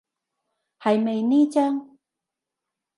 [0.79, 1.99] 係咪呢張？